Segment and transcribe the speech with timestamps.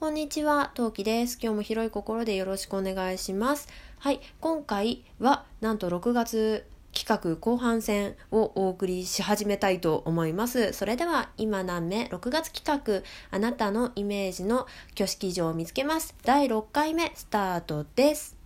[0.00, 1.38] こんにちは、トウキです。
[1.42, 3.68] 今日も広い心でよろしくお願いします。
[3.98, 10.72] はい、今回はなんと6月企画後半戦をお送りし始めたいと思います。
[10.72, 16.14] それでは今何目？6月企画あなたのイメージの挙式場を見つけます。
[16.24, 18.38] 第6回目スタートです。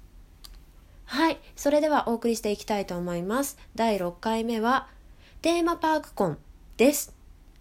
[1.05, 3.59] はい、それではお送りしていきたいと思います。
[3.77, 4.89] 第6回目は
[5.41, 6.39] テーマパークコン
[6.79, 7.15] です。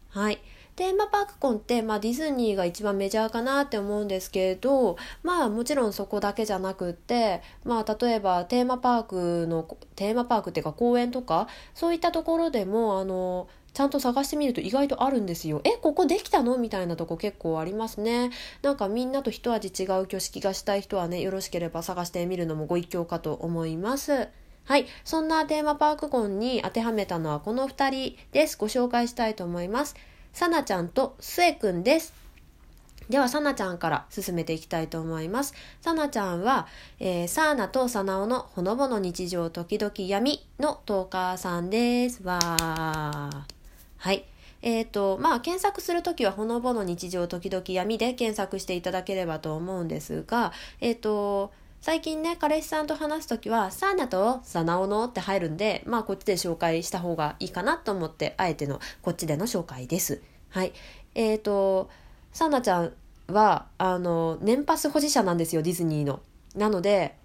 [0.10, 0.40] はい。
[0.76, 15.60] テーマパークコンって、まあ、ディズニーが一番メジャーかなって思うんですけれどまあもちろんそこだけじゃなくってまあ例えばテーマパークのテーマパークっていうか公園とかそういったところでもあのちゃんと探してみると意外とあるんですよ。
[15.64, 16.60] え、ここできたの？
[16.60, 18.30] みたいなとこ結構ありますね。
[18.62, 24.28] なんかみんなと一味違う挙式がしたい人はね、よろしければ探してみるのもご一興かと思います。
[24.66, 24.86] はい。
[25.04, 28.60] そんなテーマパークコンに当てはめたのはこの2人です。
[28.60, 29.96] ご紹介したいと思います。
[30.34, 32.14] さなちゃんとすえくんです。
[33.10, 35.54] では、さなちゃんから進めていきたいと思います。
[35.82, 36.68] さなちゃんは、
[37.00, 42.24] えー、サーナとサナオのほのぼの日常時々闇のトーカーさんです。
[42.24, 43.42] わー。
[43.98, 44.26] はい。
[44.62, 51.52] えっ、ー、と、まあ、検索するときは、ほのぼの日常時々闇で検索していただければと思うんですが、えっ、ー、と、
[51.84, 60.22] 最近ね、彼氏さんと話すときは、サーナとサナオのって入るんで、まあこっちで紹介した方がいいかなと思って、あえてのこっちでの紹介です。
[60.48, 60.72] はい。
[61.14, 61.90] えっ、ー、と、
[62.32, 62.94] サーナちゃん
[63.28, 66.22] は、あの、年パス保持者なんですよ、ディズニーの。
[66.56, 67.18] なので、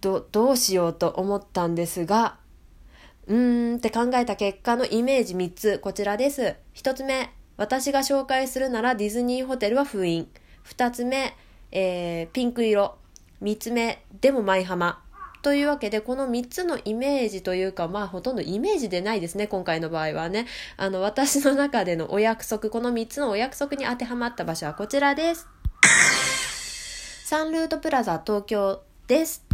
[0.00, 2.38] ど、どうしようと思ったんですが、
[3.28, 6.56] うーんって考えた結果のイメージ3つ、こちらです。
[6.74, 10.28] 1つ目、私が紹介するならディズニーホテルは封印。
[10.64, 11.36] 2つ目、
[11.70, 12.98] えー、ピンク色。
[13.42, 15.02] 3つ目、でも舞浜。
[15.42, 20.46] というわけで、この3つのイメージというか、まあほとんどイメージでないですね、今回の場合はね。
[20.76, 25.48] あの、私の中でのお約束、この3つのお約束に当てはまった場所はこちらです。
[27.24, 29.49] サンルートプラザ東京です。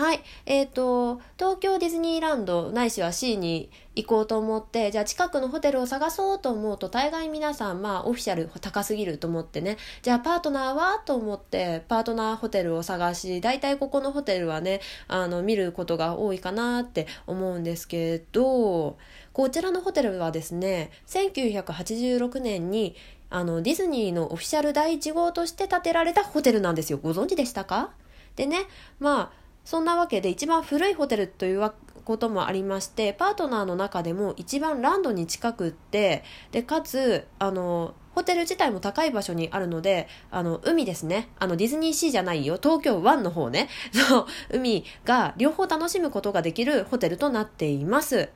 [0.00, 0.22] はい。
[0.46, 18.96] えっ、ー、と、東京ディズニーランドないしは C に行こうと思って、じゃあ近くのホテルを探そうと思うと、大概皆さん、まあオフィシャル高すぎると思ってね、じゃあパートナーはと思って、パートナーホテルを探し、大体ここのホテルはね、あの、見ることが多いかなって思うんですけど、
[19.34, 22.96] こちらのホテルはですね、1986年に、
[23.28, 26.98] あの、ディズニーのオフィシャル第1号として建てられたホテルなんですよ。
[27.02, 27.90] ご存知でしたか？
[28.36, 28.60] でね、
[28.98, 29.39] まあ、
[29.70, 31.72] そんなわけで一番古いホテルという
[32.02, 41.28] こともありましてパートナーの中でも一番ランドに近くってでかつあのホテル自体も高い場所にあるのであの海ですね。
[41.38, 42.58] あのディズニーシーじゃないよ。
[42.60, 43.68] 東京湾の方ね。
[43.94, 48.28] そう海が両方楽しむことができるホテルとなっています。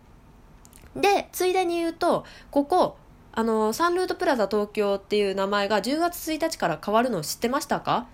[0.95, 2.97] でついでに言うとここ
[3.33, 8.07] あのサンルートプラザ東京っていう名前が10月1日から変わるの知ってましたか？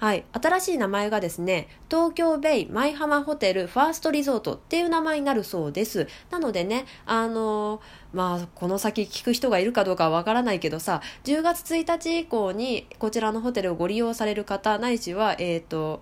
[0.00, 0.24] はい。
[0.32, 6.08] 新しい名前がですね、東京ベイ舞浜ホテルファーストリゾートっていう名前になるそうです。
[6.30, 16.00] なのでね、あのー、まあ、この先聞く人がいるかどうかはわからないけどさ、10月1日以降にこちらのホテルをご利用される方、ないしは、えっ、ー、と、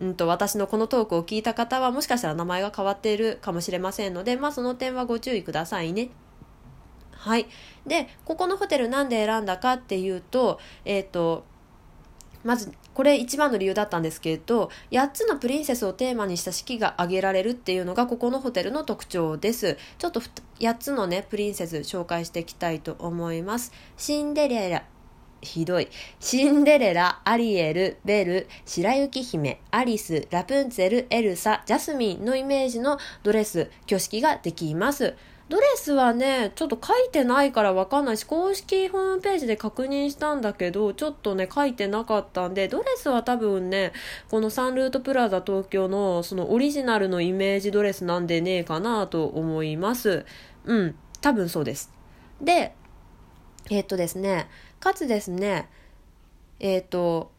[0.00, 6.08] うんと、私のこのトークを聞いた方はもしかしたら名前が変わっているかもしれませんので、まあその点はご注意くださいね。
[7.12, 7.46] はい。
[7.86, 11.44] で、ここのホテルなんで選んだかっていうと、えっ、ー、と、
[12.44, 20.20] まずこれ一番の理由だったんですけれど8つのプリンセスをテーマにした式が挙げられるっていうのがここのホテルの特徴ですちょっと
[20.60, 24.84] 8つのねプリンセス紹介していきたいと思いますシンデレラ
[25.40, 25.88] ひどい。
[26.18, 35.14] シンデレラ、アリエル、ベル、白雪姫、アリス、ラプンツェル、エルサ、ジャスミンのイメージのドレス、挙式ができます。
[35.48, 43.92] ドレスはね、ちょっと書いてないからわかんないし、公式ホームページで確認したんだけど、ちょっとね、書いてなかったんで、ドレスは多分ね、
[44.30, 50.26] このサンルートプラザ東京のそのオリジナルのイメージドレスなんでねえかなと思います。
[50.66, 51.90] うん、多分そうです。
[52.42, 52.74] で、
[53.70, 54.48] え、っとですね、
[54.80, 55.70] かつですね、
[56.60, 57.32] え、っと、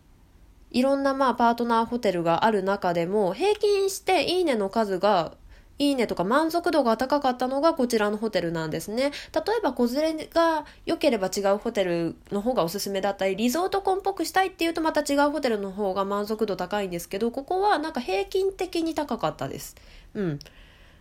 [0.71, 5.33] いろんなまあパートナーホテルがある中でも、平均していいねの数が
[5.79, 9.11] いいねとか満足度が高かったのがこちらのホテルなんですね。
[9.33, 19.75] 例えば子連れが良ければ違うホテルの方がおすすめだったり、リゾートコンっぽくしたいっていうとまた違うホテルの方が満足度高いんですけど、ここはなんか平均的に高かったです。
[20.13, 20.39] うん。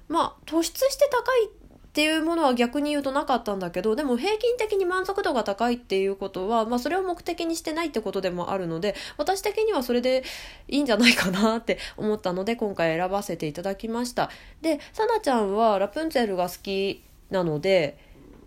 [0.06, 1.50] まあ、突出して高い
[1.98, 10.22] っていうものは逆に言うとなかったんだけど、でも平均的に満足度が高いっていうことは、まあそれを目的にしてないってことでもあるので、私的にはそれで
[10.68, 14.30] いいんじゃないかなって思ったので、今回選ばせていただきました。
[14.62, 17.98] で、さなちゃんはラプンツェルが好きなので、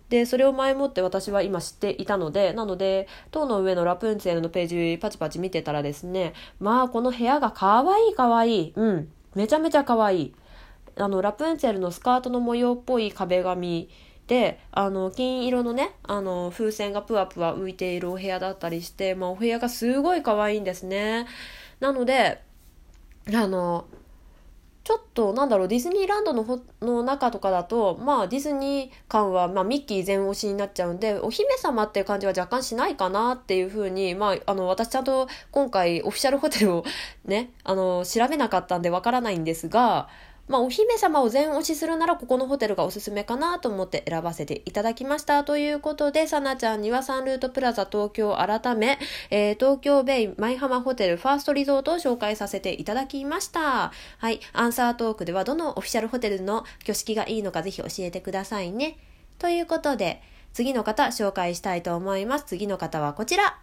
[0.08, 8.68] でそれを前もって私は今知っていたのでなので塔の上のラプンツェルのページパチパチ見てたらですねまあこの部屋がかわいいかわい。
[8.68, 9.08] いうん。
[9.34, 10.34] めちゃめちゃかわいい。
[10.96, 13.88] あのラプンツェルのスカートの模様っぽい壁紙
[14.26, 21.26] であの金色のねあの風船がぷわぷわ浮いているお部屋だったりして、まあ、お部屋がすごい可愛いんですね。
[21.80, 22.40] なので
[23.32, 23.86] あの
[24.84, 36.84] ちょっとなんだろうディズニーランドのほの中とかだとまあディズニー感は、まあ、ミッキー全推しになっちゃうんでお姫様っていう感じは若干しないかなっていうふうにまああの私ちゃんと今回オフィシャルホテルを
[37.24, 40.08] ねあの調べなかったんでわからないんですが
[40.52, 45.44] まあ、お姫様を全押しするならここのホテルがおすすめかなと思って選ばせていただきました。
[45.44, 48.98] ということで、さなちゃんにはサンルートプラザ東京改め、
[49.30, 53.92] えー、東京ベイ舞浜ホテルファーストリゾートを紹介させていただきました。
[54.18, 54.40] はい。
[54.52, 58.98] アンサートークではどのオフィシャルホテルの挙式がいいのかぜひ教えてくださいね。
[59.38, 60.20] ということで、
[60.52, 62.44] 次の方紹介したいと思います。
[62.44, 63.58] 次の方はこちら。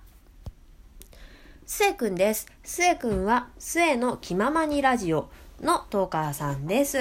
[1.67, 2.47] スエくんです。
[2.63, 5.29] スエくんは、スエの気ままにラジオ。
[5.61, 6.97] のトーカーさんです。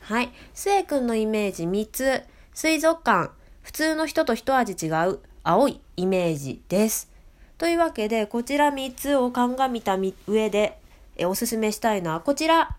[0.00, 0.30] はい。
[0.54, 2.22] スエ君のイメージ3つ。
[2.54, 3.30] 水族館。
[3.62, 7.10] 普通の人と一味違う青いイメージです。
[7.58, 10.80] というわけで、こちら3つを鑑みた上で
[11.16, 12.76] えおすすめしたいのはこちら。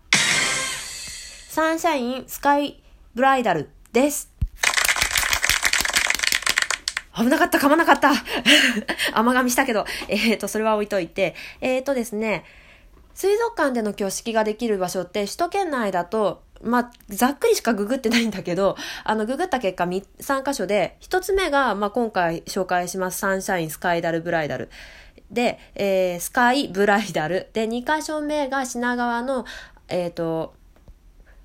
[1.48, 2.82] サンシャインスカイ
[3.14, 4.32] ブライダルです。
[7.14, 8.10] 危なかった、噛まなかった。
[9.14, 9.86] 甘噛みしたけど。
[10.08, 11.36] えっ、ー、と、それは置いといて。
[11.60, 12.44] えっ、ー、とですね、
[13.14, 24.70] 水族館での挙式ができる場所って首都圏内だとまあ、ざっくりしかググってないんだけど、 あの、ググった結果3箇所で、1つ目が、まあ、今回紹介します、サンシャインスカイダルブライダル。
[25.30, 27.48] で、えー、スカイブライダル。
[27.52, 29.44] で、2箇所目が品川の、
[29.88, 30.54] えっ、ー、と、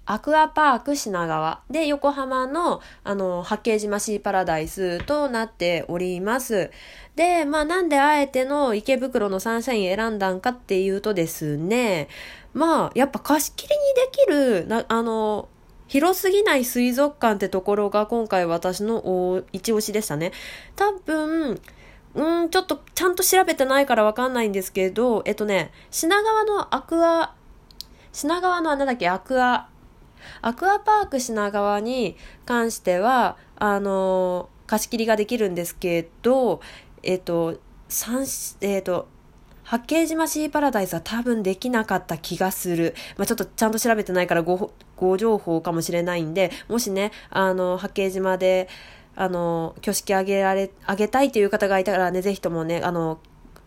[0.07, 6.71] アクアパーク品川で横浜のあの八景島シーパラダイスとなっております。
[7.15, 12.07] で、まあなんであえての池袋のサンシャイン選んだんかっていうとですね、
[12.53, 15.49] まあやっぱ貸し切りにできる、なあの、
[15.87, 20.31] 広すぎない水族館ってところが今回私の一押しでしたね。
[20.75, 21.61] 多分、
[22.15, 27.33] うん、ちょっとちゃんと調べてないからわかんないんですけど、えっとね、品川のアクア、
[28.11, 29.69] 品川のなんだっけ、アクア、
[30.41, 36.61] アクアパーク品川に関しては、あの貸し切りができるんですけど、
[37.03, 37.59] えっ、と、
[38.61, 39.07] えっ、と、
[39.63, 42.95] 八景島シーパラダイスは多分できなかった気がする。
[43.17, 48.69] まあ、ちょっとちゃんと調べてないからご、ご情報かもしれないんで、もしね、あの、八景島で、
[49.15, 53.19] あの、挙式あげられ、あげたいという方がいたらね、ぜひともね、あの、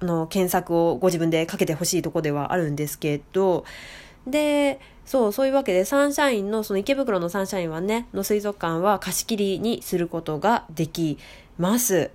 [0.02, 3.64] あの検索をご自分でかけてほしいとこではあるんですけど、
[4.26, 11.19] で、そう、そういうわけで、サンシャインの、その池袋のサンシャインはね、の水族館は貸し切りにすることができ
[11.58, 12.11] ます。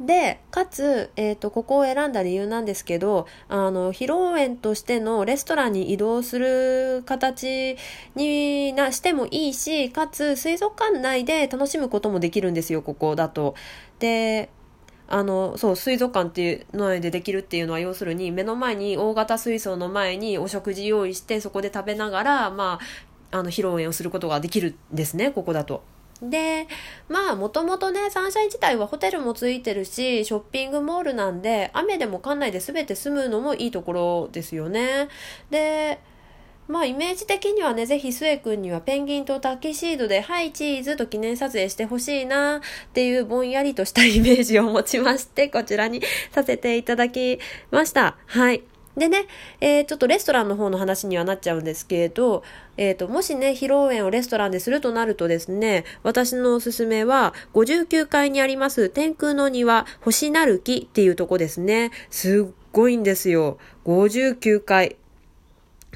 [0.00, 7.76] で、かつ、えっ、ー、と、ここを選んだ理由なんですけど、あの、披露宴としてのレストランに移動する形
[8.14, 13.56] になしてもいいし、かつ、水族館内で楽しむこともできるんですよ、ここだと。
[13.98, 14.50] で、
[15.08, 22.78] あの、そう、水族館っていうのでできるっていうのは、要するに、目の前に大型水槽の前にお食事用意して、そこで食べながら、ま
[23.30, 25.82] あ、あの、披露宴をすることができるんですね、ここだと。
[26.20, 26.66] で、
[27.08, 35.08] まあ、もともとね、サンシャイン自体はホテルもついてるし、ショッピングモールなんで、雨でも館内で全て済むのもいいところですよね。
[35.50, 36.00] で、
[36.68, 42.60] まあイメージ的にはね、ぜひスエ君にはペンギンとタキシードで、はい、チーズと記念撮影してほしいなっ
[42.92, 48.18] ていうぼんやりとしたイメージを持ちまして、 こちらにさせていただきました。
[48.26, 48.62] はい。
[48.98, 49.26] でね、
[49.60, 52.42] えー、ちょっとレストランの方の話にはなっちゃうんですけど、
[52.76, 61.92] えっ、ー、と、もしね、披露宴をレストランでするとなるとですね、私のおすすめは、59階にあります天空の庭、星なる木っていうとこですね。
[62.10, 63.58] すっごいんですよ。
[63.86, 64.96] 59階。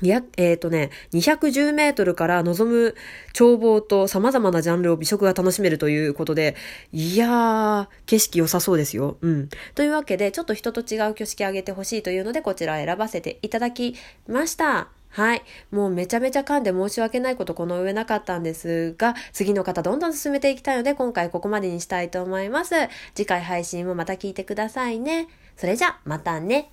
[0.02, 2.94] えっ、ー、とね、210メートルから望む
[3.38, 6.56] 眺望と様々なジャンルを美食が楽しめるということで、
[6.92, 9.16] いやー、景色良さそうですよ。
[9.20, 9.48] うん。
[9.74, 13.94] というわけで、ちょっと人と違う挙式あげてほしいというので、こちら選ばせていただき
[14.26, 14.88] ました。
[15.12, 15.42] はい。
[15.70, 22.74] もうめちゃめちゃ噛んで申し訳ないことこの上なかったんですが、次の方どんどん進めていきたいので、今回ここまでにしたいと思います。
[23.14, 25.28] 次回配信もまた聞いてくださいね。
[25.56, 26.70] それじゃ、またね。